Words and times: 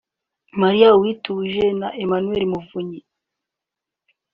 Miriam 0.59 0.93
Uwintije 0.97 1.65
na 1.79 1.89
Emmanuel 2.03 2.43
Muvunyi 2.51 2.99